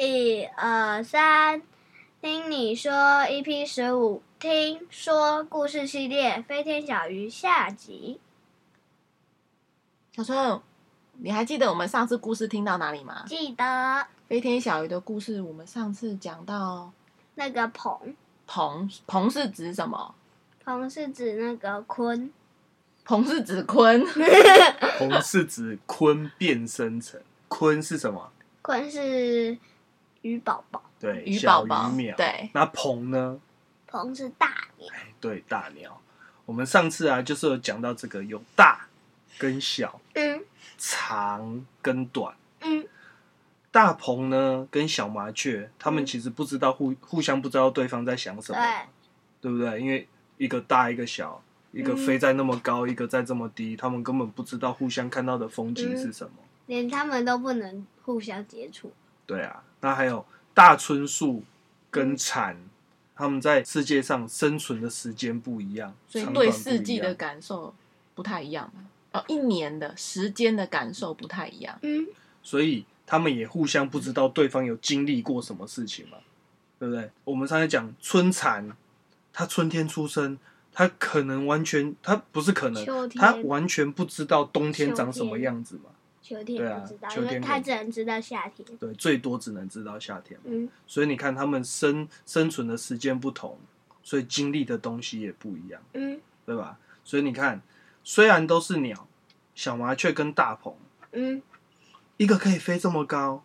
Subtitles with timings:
[0.00, 1.60] 一二三，
[2.22, 8.20] 听你说 EP 十五，听说故事系列《飞天小鱼》下集。
[10.12, 10.60] 小春，
[11.14, 13.24] 你还记得我们上次故事听到哪里吗？
[13.26, 14.06] 记得。
[14.28, 16.92] 飞天小鱼的故事，我们上次讲到
[17.34, 18.14] 那个鹏。
[18.46, 20.14] 鹏鹏是指什么？
[20.64, 22.30] 鹏是指那个鲲。
[23.04, 24.06] 鹏是指鲲。
[24.96, 28.30] 鹏是指鲲变身成鲲是什么？
[28.62, 29.58] 鲲是。
[30.22, 32.50] 鱼宝宝，对，鱼宝宝，小鱼苗，对。
[32.52, 33.40] 那鹏呢？
[33.86, 34.88] 鹏是大鸟，
[35.20, 36.00] 对，大鸟。
[36.44, 38.86] 我们上次啊，就是有讲到这个有大
[39.38, 40.44] 跟小，嗯，
[40.76, 42.86] 长跟短，嗯。
[43.70, 48.86] 大鹏呢，跟小麻雀，他们其实不知道互互相不知道对方在想什么，对，
[49.42, 49.80] 对不对？
[49.80, 58.92] 因为一个大，一个小，一个飞在那么高，嗯，一个在这么低，他们根本不知道互相看到的风景是什么，嗯，连他们都不能互相接触。
[59.26, 59.62] 对啊。
[59.80, 60.24] 那还有
[60.54, 61.42] 大椿树
[61.90, 62.56] 跟蝉，
[63.14, 67.74] 他们在世界上生存的时间不一样，所以对四季的感受
[68.14, 68.70] 不太一样。
[69.12, 71.78] 哦，一年的时间的感受不太一样。
[71.82, 72.06] 嗯，
[72.42, 76.18] 所以他们也互相不知道对方有经历过什么事情嘛，
[76.78, 77.10] 对不对？
[77.24, 78.70] 我们上次讲春蝉，
[79.32, 80.38] 它春天出生，
[80.72, 85.90] 它可能完全，它不是可能，它完全不知道冬天长什么样子嘛。
[86.28, 88.68] 秋天不知道，对啊，秋天因为他只能知道夏天。
[88.78, 90.38] 对，最多只能知道夏天。
[90.44, 93.58] 嗯，所以你看，他们生生存的时间不同，
[94.02, 95.80] 所以经历的东西也不一样。
[95.94, 96.78] 嗯，对吧？
[97.02, 97.62] 所以你看，
[98.04, 99.08] 虽然都是鸟，
[99.54, 100.76] 小麻雀跟大鹏，
[101.12, 101.40] 嗯，
[102.18, 103.42] 一个可以飞这么高，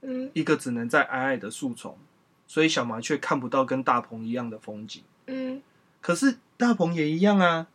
[0.00, 1.98] 嗯，一个只能在矮矮的树丛，
[2.46, 5.02] 所以小麻雀看不到跟大鹏一样的风景。
[5.26, 5.62] 嗯，
[6.00, 7.68] 可是大鹏也一样啊。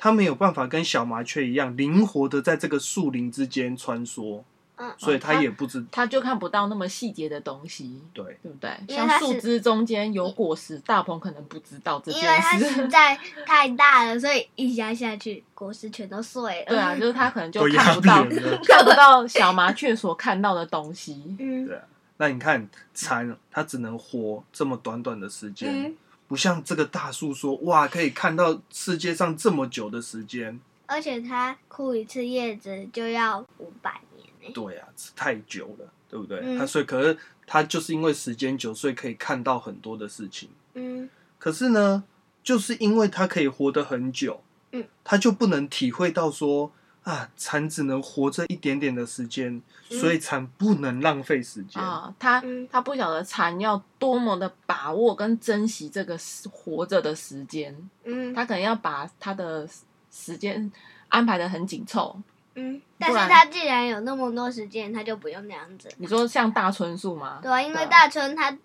[0.00, 4.42] 它没有办法跟小麻雀一样灵活的在这个树林之间穿梭，
[4.76, 8.70] 嗯，所以它也不知，它就看不到那么细节的东西，对，对不对？
[8.88, 16.66] 像树枝中间有果实，大鹏可能不知道这件事，因为它实在太大了，所以一压下去，果实全都碎了。
[16.68, 18.24] 对啊，就是它可能就看不到，
[18.64, 21.36] 看不到小麻雀所看到的东西。
[21.38, 21.82] 嗯，对啊。
[22.16, 25.86] 那你看蝉，它只能活这么短短的时间。
[25.86, 25.94] 嗯
[26.30, 34.52] 不像这个大树说，哇，可以看到世界上这么久的时间，而且它枯一次叶子就要五百年。
[34.52, 34.86] 对啊，
[35.16, 36.38] 太久了，对不对？
[36.40, 40.48] 嗯、它所以可是它就是因为时间久，所以可以看到很多的事情。
[40.74, 42.04] 嗯，可是呢，
[42.44, 44.40] 就是因为它可以活得很久，
[44.70, 46.70] 嗯，它就不能体会到说。
[47.10, 49.60] 啊，蚕只能活着一点点的时间，
[49.90, 52.14] 嗯、所以蚕不能浪费时间啊。
[52.18, 56.16] 他他不晓得蚕要多么的把握跟珍惜这个
[56.50, 57.76] 活着的时间。
[58.04, 59.68] 嗯，他可能要把他的
[60.10, 60.70] 时间
[61.08, 62.16] 安排的很紧凑。
[62.54, 65.88] 嗯，但是他既然有那么多时间，他就不用那样子。
[65.98, 67.40] 你说像大椿树吗？
[67.42, 68.56] 对啊，因为大椿它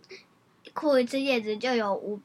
[0.74, 2.20] 枯一次叶子就有五。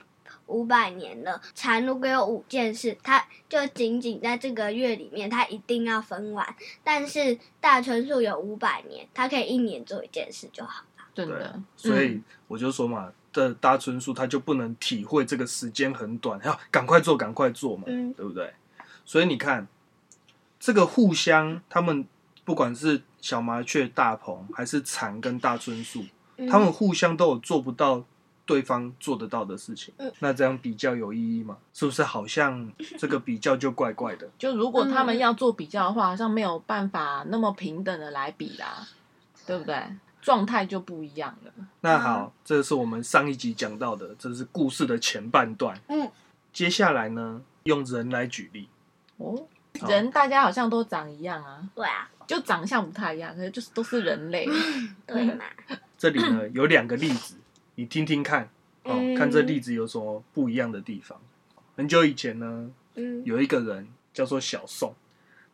[0.51, 6.45] 五百年了，蝉如果有五件事，它就仅仅在这个月里面，它一定要分完。
[6.83, 11.05] 但是大椿树有五百年，它可以一年做一件事就好了。
[11.15, 18.53] 对的，所以我就说嘛，这大椿树它就不能体会这个时间很短，要 赶快做，赶快做嘛，嗯，对不对？
[19.05, 19.67] 所以你看，
[20.59, 22.07] 这个互相，他们
[22.45, 26.05] 不管是小麻雀、大鹏，还是蝉跟大椿树，
[26.37, 28.05] 嗯，他们互相都有做不到。
[28.51, 31.57] 对方做得到的事情，嗯，那这样比较有意义吗？
[31.73, 32.69] 是不是好像
[32.99, 34.29] 这个比较就怪怪的？
[34.37, 38.89] 就如果他们要做比较的话，好像没有办法那么平等的来比啦，
[39.47, 39.81] 对不对？
[40.21, 41.53] 状态就不一样了。
[41.83, 45.81] 那好，这是我们上一集讲到的，这是故事的前半段。
[45.87, 46.11] 嗯，
[46.53, 48.69] 接下来呢，用人来举例。
[49.19, 49.47] 哦，
[49.89, 51.63] 人大家好像都长一样啊。
[51.73, 54.49] 对啊， 就长相不太一样，可是就是都是人类。
[55.07, 55.45] 对嘛？
[55.97, 57.37] 这里呢有两个例子。
[57.81, 58.51] 你听听看，
[58.83, 61.19] 哦，看这例子有什么不一样的地方。
[61.77, 64.95] 很久以前呢，嗯，有一个人叫做小宋，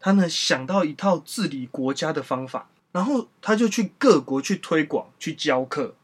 [0.00, 5.94] 他呢想到一套治理国家的方法，然后他就去各国去推广、去教课。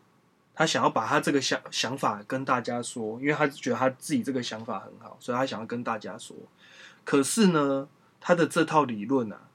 [0.55, 6.37] 他想要把他这个想想法跟大家说，因为他觉得他自己这个想法很好，所以他想要跟大家说。
[7.03, 7.89] 可是呢，
[8.21, 9.49] 他的这套理论啊。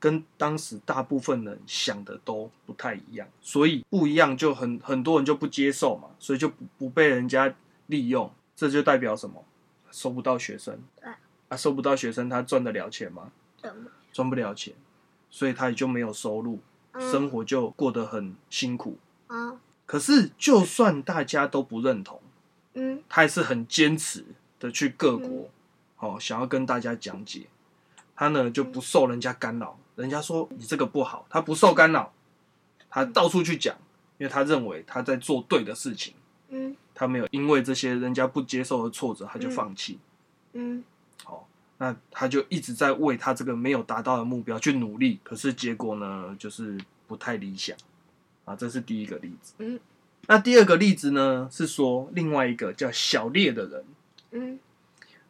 [0.00, 7.52] 跟当时大部分人想的都不太一样，所以不一样就很很多人就不接受嘛，所以就不不被人家
[7.86, 9.44] 利用，这就代表什么？
[9.90, 10.78] 收不到学生，
[11.48, 13.32] 啊，收不到学生，他赚得了钱吗？
[14.12, 14.74] 赚不了钱，
[15.30, 16.60] 所以他也就没有收入，
[17.10, 18.98] 生活就过得很辛苦。
[19.86, 22.20] 可是就算大家都不认同，
[23.08, 24.24] 他还是很坚持
[24.60, 25.48] 的去各国，
[25.98, 27.48] 哦，想要跟大家讲解，
[28.14, 29.78] 他呢就不受人家干扰。
[29.98, 32.12] 人家说你这个不好，他不受干扰，
[32.88, 33.76] 他到处去讲，
[34.16, 36.14] 因为他认为他在做对的事情，
[36.50, 39.98] 嗯他没有因为这些人家不接受的挫折他就放弃。
[40.52, 40.84] 嗯
[41.24, 41.48] 好
[41.78, 46.78] 那他就一直在为他这个没有达到的目标去努力，可是结果呢，就是
[47.08, 47.76] 不太理想
[48.44, 48.54] 啊。
[48.54, 49.54] 这是第一个例子。
[49.58, 49.80] 嗯，
[50.28, 53.84] 那第二个例子呢，是说另外一个叫小烈的人，
[54.30, 54.58] 嗯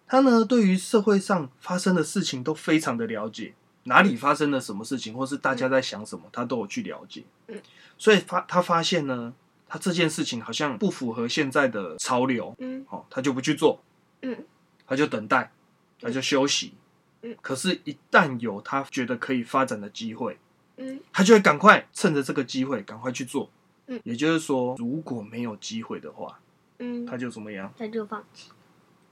[0.06, 3.53] 他呢对于社会上发生的事情都非常的了解，
[3.88, 7.25] 哪里发生了什么事情，或是大家在想什么，他都有去了解。
[7.49, 7.61] 嗯，
[7.96, 9.32] 所以发他发现呢，
[9.67, 12.87] 他这件事情好像不符合现在的潮流，嗯。
[12.90, 13.82] 哦，他就不去做，
[14.23, 14.44] 嗯，
[14.87, 15.50] 他就等待，
[16.00, 16.75] 他就休息，
[17.23, 17.35] 嗯。
[17.40, 20.38] 可是，一旦有他觉得可以发展的机会，
[20.76, 21.00] 嗯。
[21.12, 23.50] 他就会赶快趁着这个机会赶快去做，
[23.87, 23.99] 嗯。
[24.05, 26.38] 也就是说，如果没有机会的话，
[26.79, 28.50] 嗯，他就怎么样，他就放弃。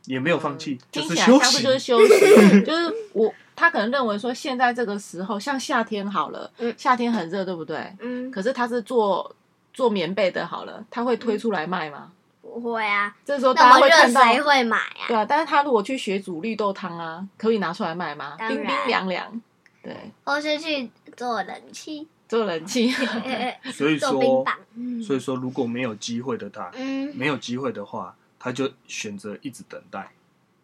[0.06, 7.94] 也没有放弃，就听是休息起来像是就，是休息， 就是我他可能认为说现在这个时候，像夏天好了，嗯夏天很热，对不对？
[8.00, 9.34] 嗯，可是他是做
[9.72, 12.12] 做棉被的，好了，他会推出来卖吗？
[12.42, 15.04] 不会啊，这时候大家会看到，谁会买啊？
[15.08, 15.24] 对啊。
[15.28, 18.34] 但是他如果去学煮绿豆汤啊，可以拿出来卖吗？
[18.48, 19.42] 冰冰凉凉，
[19.82, 19.94] 对，
[20.24, 22.90] 或是去做冷气，做冷气。
[23.74, 30.08] 所以做冰说，所以说，如果没有机会的他，嗯没有机会的话，他就选择一直等待。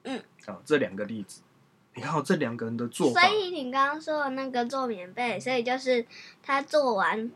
[0.05, 1.41] 嗯，啊，这两个例子，
[1.97, 6.07] 你看哦，这两个人的做法所，以你刚刚说的那个做棉被，所以就是
[6.45, 7.29] 他做完，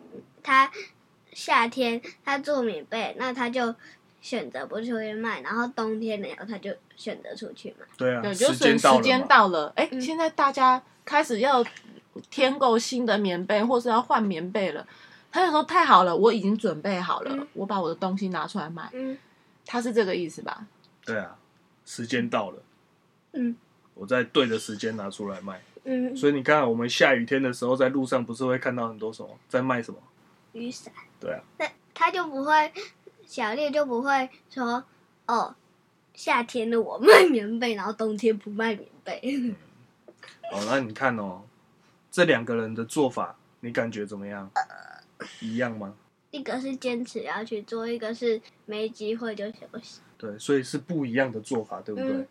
[0.44, 0.70] 他
[1.32, 3.74] 夏天他做棉被，那他就
[4.20, 7.84] 选择不出去卖，然后冬天了以后他就选择出去卖。
[7.96, 11.64] 对啊，对，就时是时间间到了嘛，到了，哎、嗯现在大家开始要
[12.30, 14.86] 添购新的棉被，或是要换棉被了。
[15.32, 18.88] 他就说太好了，我已经准备好了，嗯我把我的东西拿出来卖。
[18.92, 19.18] 嗯
[19.66, 20.66] 他是这个意思吧？
[21.04, 21.36] 对啊，
[21.84, 22.62] 时间到了，
[23.32, 23.54] 嗯
[23.94, 25.60] 我在对的时间拿出来卖。
[25.84, 29.98] 嗯，所以你看，我们下雨天的时候，在路上不是会看到很多什么在卖什么？
[30.52, 32.72] 雨伞，对啊，那他就不会，
[33.26, 34.82] 小烈就不会说
[35.26, 35.54] 哦，
[36.14, 39.54] 夏天的我卖棉被，然后冬天不卖棉被。
[40.52, 41.42] 好，那你看哦，
[42.10, 44.50] 这两个人的做法，你感觉怎么样？
[45.40, 45.94] 一样吗？
[46.36, 50.00] 一个是坚持要去做，一个是没机会就休息。
[50.18, 52.10] 对，所以是不一样的做法，对不对？
[52.10, 52.28] 嗯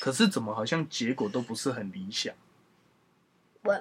[0.00, 2.34] 可是怎么好像结果都不是很理想？
[3.62, 3.80] 我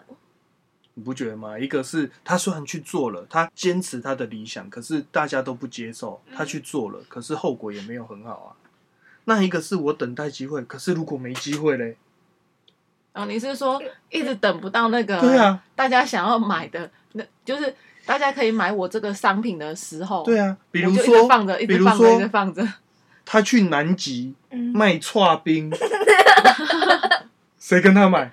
[0.93, 1.57] 你不觉得吗？
[1.57, 8.49] 一个是他虽然去做了，他坚持他的理想，可是大家都不接受，他去做了，可是后果也没有很好啊。
[9.25, 11.97] 那一个是我等待机会，可是如果没机会嘞？
[13.13, 13.81] 哦，你是说
[14.11, 17.73] 一直等不到那个对啊，大家想要买的，那就是
[18.05, 22.67] 大家可以买我这个商品的时候，对啊，比如说，放着，一比如直放着，一直说放着。
[23.23, 25.71] 他去南极嗯，卖刨冰，
[27.57, 28.31] 谁跟他买？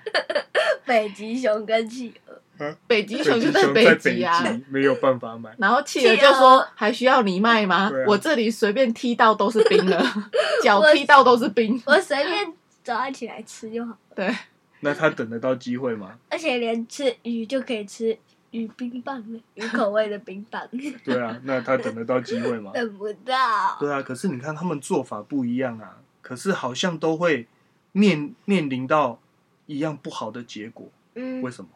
[0.85, 2.11] 北极熊跟企
[2.57, 5.51] 鹅，北极熊就在北极啊，极没有办法买。
[5.59, 7.91] 然后企鹅就说还需要你卖吗啊？
[8.07, 10.03] 我这里随便踢到都是冰了，
[10.63, 11.81] 脚踢到都是冰。
[11.85, 12.51] 我随便
[12.83, 14.35] 抓起来吃就好，对，
[14.79, 16.15] 那他等得到机会吗？
[16.29, 18.17] 而且连吃鱼就可以吃
[18.51, 20.61] 鱼冰棒了，鱼口味的冰棒，
[21.03, 22.71] 对啊，那他等得到机会吗？
[22.73, 23.77] 等不到。
[23.79, 27.47] 对啊，可是你看他们做法不一样啊，可是好像都会
[27.91, 29.19] 面面临到
[29.65, 31.69] 一样不好的结果，嗯为什么？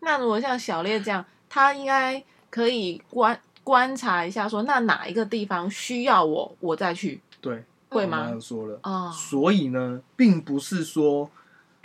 [0.00, 8.40] 那如果像小烈这样，他应该可以观观察一下说，那哪一个地方需要我，我再去，对，会我刚刚吗？
[8.40, 11.30] 说了，哦，所以呢，并不是说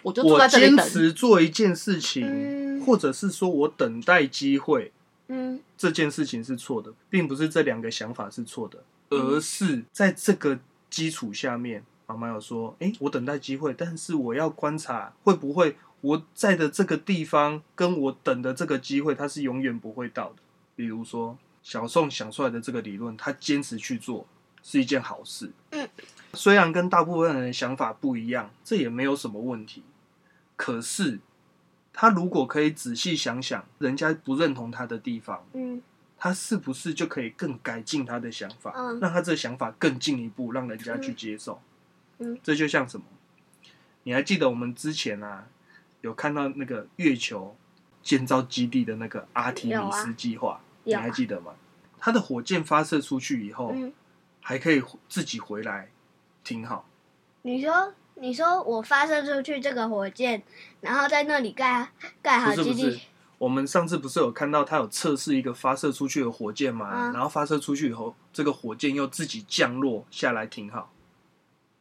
[0.03, 0.77] 我就坐在这里等。
[0.77, 4.91] 坚持做一件事情，嗯或者是说我等待机会，
[5.27, 20.36] 嗯这件事情是错的，并不是这两个想法是错的，嗯而是在这个基础下面，妈妈有说，诶，我等待机会，但是我要观察会不会我在的这个地方跟我等的这个机会，它是永远不会到的。
[20.75, 24.25] 比如说小宋想出来的这个理论，他坚持去做
[24.63, 25.51] 是一件好事。
[25.72, 25.88] 嗯，
[26.33, 29.83] 虽然跟大部分人的想法不一样，这也没有什么问题。
[30.55, 31.19] 可是
[31.93, 35.81] 他如果可以仔细想想，人家不认同他的地方，嗯
[36.17, 41.62] 他是不是就可以更改进他的想法，嗯让他这个想法更进一步，让人家去接受？
[42.17, 43.05] 嗯这就像什么？
[44.03, 45.48] 你还记得我们之前啊，
[46.01, 47.55] 有看到那个月球
[48.03, 51.53] 建造基地的那个阿提米斯计划，你还记得吗？
[51.98, 53.93] 他的火箭发射出去以后，嗯，
[54.41, 55.89] 还可以自己回来
[56.50, 56.84] 停好。
[57.44, 60.41] 你说你说我发射出去这个火箭，
[60.82, 61.88] 然后在那里盖
[62.24, 63.01] 盖好基不是不是地，，
[63.38, 66.89] 我们上次不是有看到他有测试一个发射出去的火箭吗？
[66.91, 70.91] 嗯然后发射出去以后，这个火箭又自己降落下来挺好。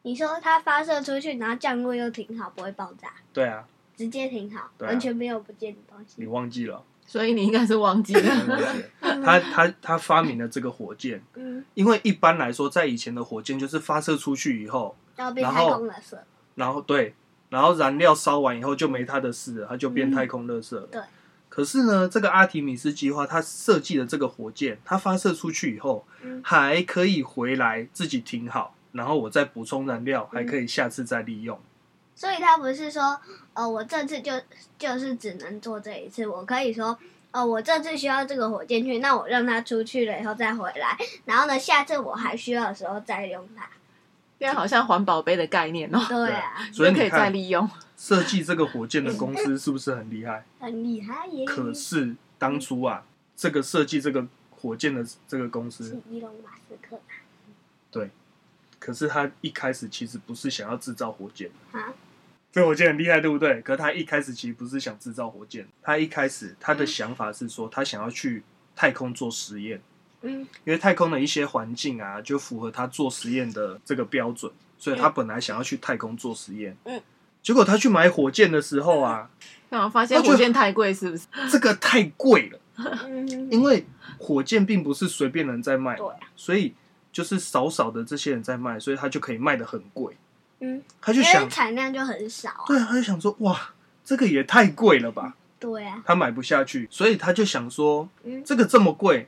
[0.03, 3.65] 你说它发射出去，然后降落又挺好，不会爆炸，对啊，
[3.97, 6.27] 直接挺好，啊完全没有不见的东西你。
[6.27, 6.83] 忘记了？
[7.09, 8.83] 所以你应该是忘记了。
[9.01, 16.15] 他他他发明了这个火箭，嗯，因为一般来说，在以前的火箭就是发射出去以后，然后变太空垃圾，
[16.53, 17.15] 然后对，
[17.49, 20.83] 然后燃料烧完以后就没他的事了，它就变太空垃圾了。
[20.91, 21.01] 对。
[21.49, 31.59] 可是呢，这个阿提米斯计划，它设计的这个火箭，它发射出去以后，嗯，还可以回来自己停好，然后我再补充燃料，还可以下次再利用。
[32.19, 33.17] 所以他不是说，
[33.53, 34.33] 呃，我这次就
[34.77, 36.99] 就是只能做这一次，我可以说。
[37.31, 43.69] 哦，我这次需要这个火箭去，那我让它出去了以后再回来，然后呢，下次我还需要的时候再用它。
[44.39, 46.03] 因为好像环保杯的概念哦。
[46.09, 47.69] 对啊，所以你可以再利用。
[47.95, 50.43] 设计这个火箭的公司是不是很厉害？
[50.59, 51.45] 很厉害耶！
[51.45, 56.99] 可是当初啊，这个设计这个火箭的这个公司是伊隆马斯克。
[57.91, 58.09] 对，
[58.79, 61.93] 可是他一开始其实不是想要制造火箭啊。
[62.51, 63.61] 这火箭很厉害，对不对？
[63.61, 68.43] 可是他一开始其实不是想制造火箭，他一开始他的想法是说，他想要去
[68.75, 69.81] 太空做实验。
[70.21, 76.75] 嗯，因为太空的一些环境啊，就符合他做实验的这个标准，所以他本来想要去太空做实验。
[76.83, 77.01] 嗯，
[77.41, 79.29] 结果他去买火箭的时候啊，
[79.69, 81.27] 然后发现火箭太贵，是不是？
[81.49, 82.59] 这个太贵了。
[82.75, 83.85] 嗯，因为
[84.17, 86.73] 火箭并不是随便人在卖，对，所以
[87.11, 90.17] 就是少少的这些人在卖，所以他就可以卖的很贵。
[90.59, 92.65] 嗯，他就想产量就很少啊。
[92.67, 93.71] 对啊，他就想说，哇，
[94.03, 95.35] 这个也太贵了吧？
[95.59, 99.27] 对啊，他买不下去，所以他就想说，嗯，这个这么贵，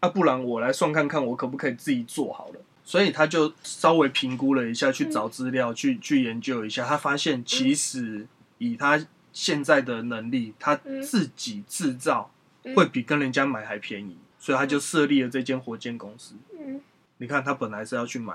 [0.00, 2.60] 啊，不然我来算看看，我可不可以自己做好了？
[2.84, 8.26] 所以他就稍微评估了一下，去找资料，嗯、去去研究一下，他发现其实
[8.58, 9.02] 以他
[9.32, 12.30] 现在的能力，他自己制造
[12.74, 16.34] 会比跟人家买还便宜，所以他就设立了这间火箭公司。
[16.58, 16.80] 嗯，
[17.18, 18.34] 你看他本来是要去买，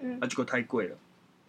[0.00, 0.96] 嗯，那结果太贵了。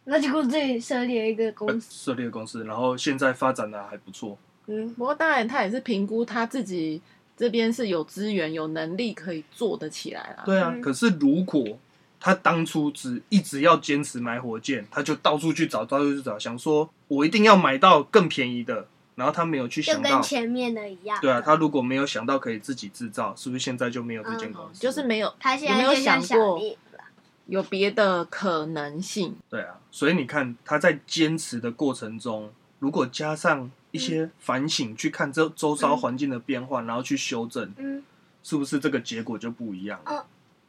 [0.10, 4.36] 那结果自己设立了一个公司，设立了公司，然后现在发展的还不错。
[4.66, 7.00] 嗯，不过当然他也是评估他自己
[7.38, 10.44] 这边是有资源、有能力可以做得起来啦。
[10.46, 11.78] 对啊，嗯、可是如果
[12.20, 21.18] 他当初只一直要坚持买火箭，他就到处去找，到处去找，想说我一定要买到更便宜的，然后他没有去想到就跟前面的一样。
[21.22, 24.80] 对啊，他如果没有想到可以自己制造，是不是现在就没有这间公司？
[24.80, 26.60] 嗯、就是没有，他现在有没有想过？
[27.50, 38.04] 有别的可能性，对啊，所以你看他在坚持的过程中，如果加上一些反省，去看这周遭环境的变化，嗯、然后去修正，嗯，
[38.44, 40.12] 是不是这个结果就不一样了？
[40.12, 40.24] 嗯、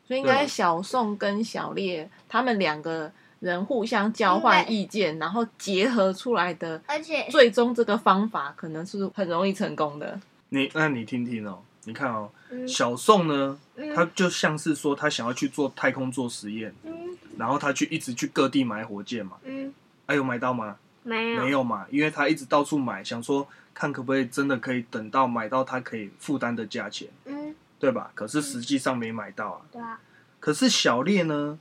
[0.09, 10.19] 所以应该小宋跟小烈他们两个人互相交换意见，然后结合出来的，而且最终这个方法可能是很容易成功的。
[10.49, 11.63] 你那你听听哦。
[11.85, 19.73] 你看哦，嗯、小宋呢，嗯、他就像是说他想要去做太空做实验，嗯、然后他去一直去各地买火箭嘛，嗯，
[20.07, 20.77] 哎、啊、有买到吗？
[21.03, 28.11] 没有，没有嘛，因为他一直到处买，想说看可不可以真的可以等到买到他可以负担的价钱，嗯，对吧？
[28.15, 29.61] 可是实际上没买到啊。
[29.73, 29.99] 对啊。
[30.39, 31.59] 可是小烈呢，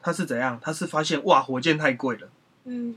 [0.00, 0.60] 他是怎样？
[0.62, 2.28] 他是发现哇，火箭太贵了，
[2.64, 2.96] 嗯，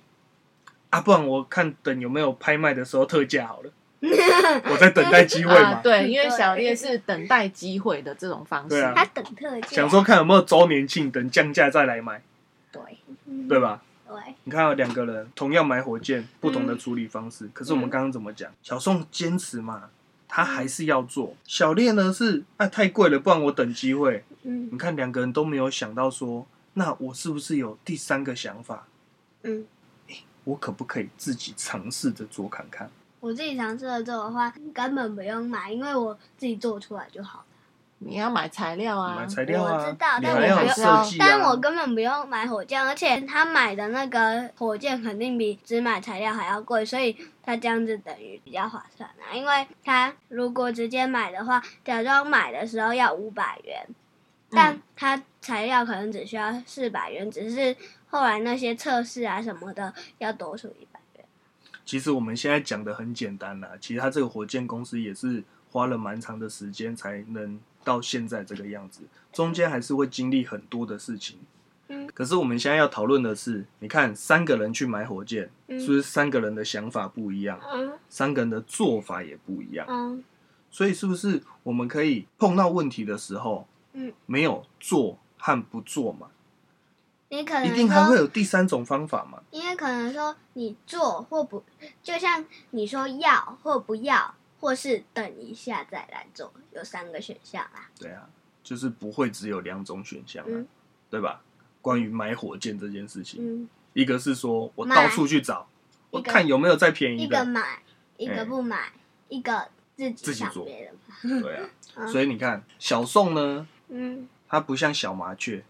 [0.91, 3.71] 啊，不然我看等有没有拍卖的时候特价好了。
[4.71, 12.21] 我在等待机会嘛、啊，对，因为小烈是等待机会的这种方式，对啊，他等特价，想说看有没有周年庆，等降价再来买，
[12.71, 12.81] 对，
[13.47, 13.81] 对吧？
[14.07, 14.15] 对，
[14.45, 18.49] 你看有两个人同样买火箭，不同的处理方式，嗯、可是我们刚刚怎么讲？
[18.63, 19.89] 小宋坚持嘛，
[20.27, 21.35] 他还是要做。
[21.45, 24.23] 小烈呢是啊，太贵了，不然我等机会。
[24.43, 28.87] 嗯，你看两个人都没有想到说，那我是不是有第三个想法？
[29.43, 29.65] 嗯，
[30.45, 32.89] 我可不可以自己尝试着做看看？
[33.19, 37.45] 我自己尝试了做的话，根本不用买，因为我自己做出来就好了。
[38.01, 49.35] 你要买材料啊，买材料啊，我知道，但我不用啊，但我根本不用买火箭，而且他买的那个火箭肯定比只买材料还要贵，所以他这样子等于比较划算啊。
[49.35, 53.85] 因为他如果直接买的话，假装买的时候要五百元，
[54.49, 57.75] 但他材料可能只需要四百元，只是
[58.09, 60.88] 后来那些测试啊什么的要多出一百。
[61.89, 69.01] 其实我们现在讲的很简单啦，其实他这个火箭公司也是花了蛮长的时间才能到现在这个样子，
[69.33, 71.39] 中间还是会经历很多的事情。
[71.87, 77.59] 嗯，可是我们现在要讨论的是，你看三个人去买火箭，是不是三个人的想法不一样？
[77.73, 79.87] 嗯，三个人的做法也不一样。
[79.89, 80.23] 嗯，
[80.69, 86.27] 所以是不是我们可以碰到问题的时候，嗯，没有做和不做嘛？
[87.29, 89.41] 你可能一定还会有第三种方法嘛？
[89.51, 91.63] 因为可能说你做或不，
[92.01, 97.89] 就像你说要或不要，或是等一下再来做，有三个选项啊。
[97.99, 98.27] 对啊，
[98.63, 100.67] 就是不会只有两种选项啊，嗯、
[101.09, 101.41] 对吧？
[101.81, 105.67] 关于买火箭这件事情，嗯、一个是说我到处去找，
[106.09, 107.79] 我看有没有再便宜的，一个买，
[108.17, 108.91] 一个不买，欸、
[109.29, 110.65] 一个自己想自己做。
[110.65, 115.63] 对啊， 嗯所以你看小宋呢，嗯他不像小麻雀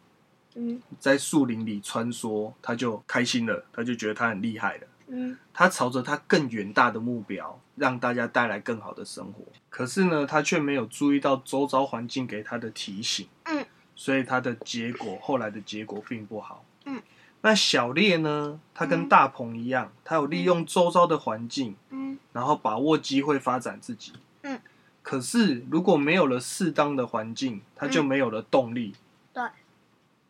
[0.56, 4.88] 嗯在树林里穿梭，他就开心了，他就觉得他很厉害了。
[5.08, 9.44] 嗯他朝着他更远大的目标，让大家带来更好的生活。
[9.70, 13.28] 可是呢，他却没有注意到周遭环境给他的提醒。
[13.46, 13.66] 嗯，
[13.96, 16.64] 所以他的结果，后来的结果并不好。
[16.86, 17.02] 嗯，
[17.42, 18.60] 那小烈呢？
[18.74, 24.14] 他跟大鹏一样，他有利用周遭的环境，嗯然后把握机会发展自己。
[24.44, 24.62] 嗯，
[25.02, 28.94] 可是如果没有了适当的环境，他就没有了动力。
[29.34, 29.44] 对，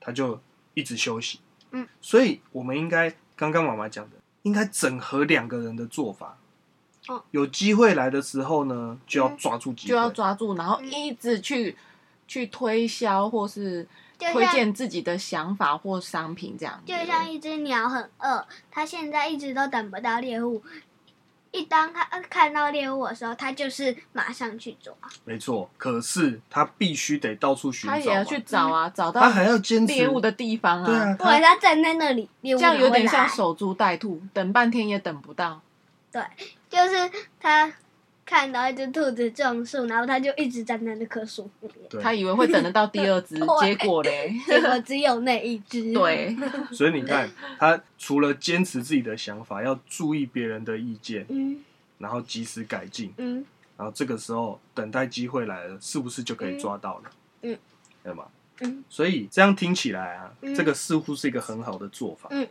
[0.09, 0.41] 他就
[0.73, 1.39] 一直休息。
[1.71, 6.35] 嗯，所以我们应该刚刚妈妈讲的，应该整合两个人的做法。
[7.07, 11.77] 哦，有机会来的时候呢，就要抓住机会，就要抓住，然后一直去、
[12.27, 13.87] 去推销或是
[14.17, 16.81] 推荐自己的想法或商品这样。
[16.85, 20.63] 就像一只鸟很饿，它现在一直都等不到猎物。
[21.51, 24.93] 一当他看到猎物的时候，他就是马上去抓。
[25.25, 25.69] 没错。
[25.77, 35.59] 可是他必须得到处寻找，他也要去找啊，找到他还要坚持猎物的地方对啊，不然他它站在那里，猎物这样有点像守株待兔，等半天也等不到。
[36.11, 36.21] 对，
[36.69, 37.71] 就是他
[38.29, 45.91] 看到一只兔子撞树，然后他就一直站在那棵树后面，对他以为会等得到第二只， 对结果嘞， 结果只有那一只。
[45.91, 46.38] 对，
[46.71, 51.59] 所以你看，他除了坚持自己的想法，要注意别人的意见，嗯
[51.98, 53.43] 然后及时改进，嗯
[53.75, 57.12] 然后这个时候等待机会来了，是不是就可以抓到了？
[57.41, 57.57] 嗯，
[58.03, 58.25] 对吗？
[58.62, 62.27] 嗯所以这样听起来啊，嗯这个似乎是一个很好的做法。
[62.31, 62.45] 嗯，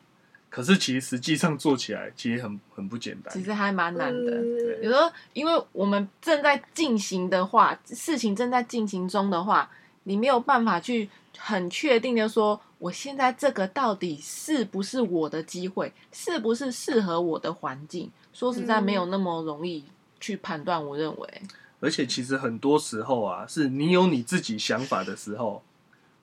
[0.51, 3.43] 可是其实实际上做起来其实很很不简单其。
[3.45, 4.33] 实还蛮难的。
[4.33, 9.69] 呃有时候，因为我们正在进行的话，事情正在进行中的话，
[10.05, 18.11] 你没有办法去很确定的说，我现在这个到底是不是我的机会，是不是适合我的环境？
[18.33, 19.85] 说实在，没有那么容易
[20.21, 20.83] 去判断。
[20.85, 21.43] 我认为，
[21.81, 25.63] 而且其实很多时候啊，是你有你自己想法的时候，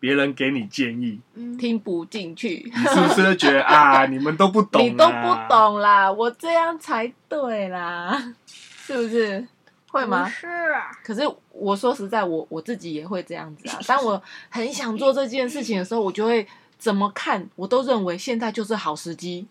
[0.05, 8.15] 别人给你建议，嗯，听不进去，你是不是觉得啊， 你们都不懂、啊，你都不懂啦，我这样才对啦，
[8.47, 9.47] 是不是？
[9.87, 10.29] 会吗？
[10.29, 13.79] 是啊，可是我说实在，我我自己也会这样子啊。
[13.87, 19.47] 当我很想做这件事情的时候，我就会怎么看，我都认为现在就是好时机，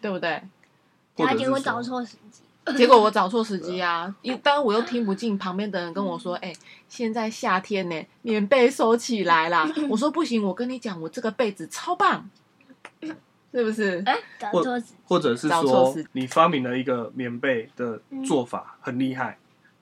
[0.00, 0.42] 对不对？
[1.16, 2.41] 他就会找错时机。
[2.76, 4.14] 结果我找错时机啊！
[4.22, 6.52] 因当我又听不进旁边的人跟我说：“哎、
[6.88, 9.68] 现在夏天呢，棉被收起来啦。
[9.90, 12.30] ”我说：“不行，我跟你讲，我这个被子超棒，
[13.52, 14.94] 是不是？”哎，找错时机。
[15.06, 19.38] 或者是说，你发明了一个棉被的做法很厉害，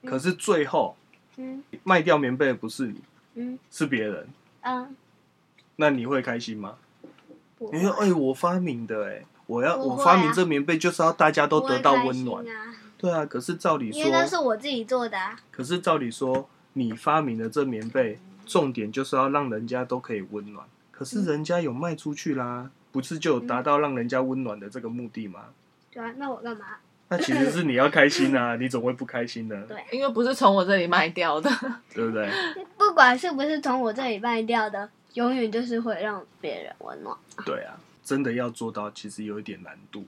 [0.07, 0.97] 可是最后
[1.37, 3.01] 嗯卖掉棉被的不是你，
[3.35, 4.27] 嗯是别人，
[4.63, 4.97] 嗯，
[5.77, 6.77] 那你会开心吗？
[7.73, 12.47] 你说：“会哎、我发明的、哎，我要、啊我发明这棉被就是要大家都得到温暖。
[12.47, 15.37] 啊，对啊，可是照理因为那是，我自己做的啊。
[15.51, 20.65] 可是照理说，你发明的这棉被，重点就是要让人家都可以温暖。
[20.93, 25.47] 可是人家有卖出去啦，不是就有达到让人家温暖的这个目的吗？
[25.93, 26.67] 对啊，那我干嘛？
[27.13, 31.51] 那其实是你要开心啊，你总会不开心的，对因为不是从我这里卖掉的，
[31.93, 32.31] 对不对？
[32.79, 37.17] 不管是不是从我这里卖掉的，永远就是会让别人温暖。
[37.45, 37.75] 对啊，
[38.11, 40.05] 真的要做到，其实有一点难度。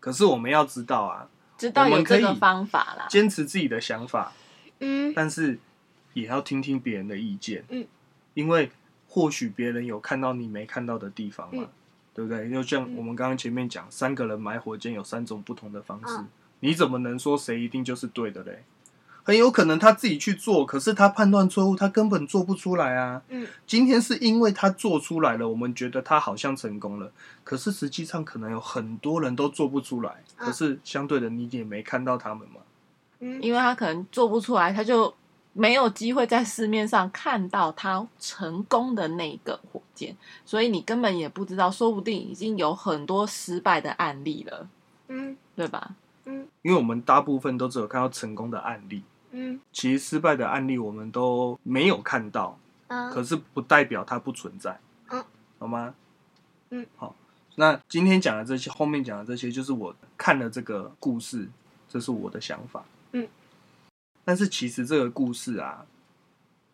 [0.00, 3.06] 可是我们要知道啊，知道有这个方法啦。
[3.10, 4.32] 坚持自己的想法，
[4.80, 5.58] 嗯但是
[6.14, 7.62] 也要听听别人的意见。
[7.68, 7.86] 嗯，
[8.32, 8.70] 因为
[9.06, 11.68] 或许别人有看到你没看到的地方嘛，嗯
[12.14, 12.48] 对不对？
[12.50, 16.28] 就像我们刚刚前面讲，三个人买火箭有三种不同的方式，嗯
[16.60, 18.64] 你怎么能说谁一定就是对的嘞？
[19.24, 23.22] 很有可能他自己去做，可是他判断错误，他根本做不出来啊。
[23.28, 27.10] 嗯今天是因为他做出来了，我们觉得他好像成功了，
[27.44, 30.10] 可是实际上可能有很多人都做不出来。
[30.38, 32.60] 嗯可是相对的，你也没看到他们嘛。
[33.20, 35.14] 嗯因为他可能做不出来，他就
[35.52, 44.68] 没有机会在市面上看到他成功的那个火箭，所以你根本也不知道，说不定已经有很多失败的案例了，
[45.08, 45.94] 嗯对吧？
[46.24, 49.02] 嗯因为我们大部分都只有看到成功的案例，
[49.32, 55.24] 嗯其实失败的案例我们都没有看到，可嗯是不代表它不存在，嗯，
[55.58, 55.94] 好吗？
[56.70, 57.14] 嗯，好。
[57.56, 61.46] 那今天讲的这些，后面讲的这些，就是我看了这个故事，
[61.88, 62.82] 这是我的想法。
[63.12, 63.28] 嗯，
[64.24, 65.84] 但是其实这个故事啊，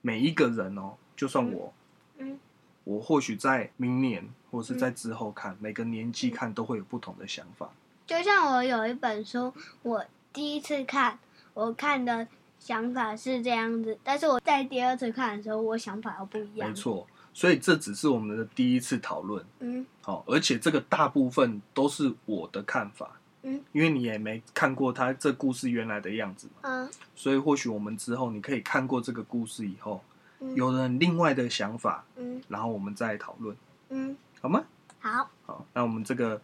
[0.02, 1.74] 每一个人哦，就算我，
[2.18, 2.38] 嗯
[2.84, 7.70] 我或许在明年或是在之后看，每个年纪看都会有不同的想法。
[8.06, 11.18] 就像我有一本书，我第一次看，
[11.54, 16.68] 我看的想法是这样子，但是我在第二次看的时候，我想法又不一样。
[16.68, 19.44] 没错，所以这只是我们的第一次讨论。
[19.60, 30.02] 嗯好，而且这个大部分都是我的看法，嗯，因为你也没看过他这故事原来的样子嘛，嗯，所以或许我们之后你可以看过这个故事以后，
[30.40, 33.56] 嗯有了另外的想法，嗯然后我们再讨论，
[33.90, 34.64] 嗯，好吗？
[35.00, 36.40] 好，好，那我们这个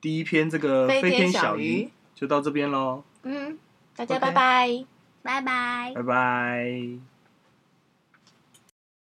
[0.00, 3.58] 第一篇这个飞天小小鱼鱼就到这边喽，嗯，
[3.94, 4.86] 大家拜拜。
[5.24, 5.40] 拜
[5.92, 6.02] 拜拜。
[6.02, 7.13] 拜。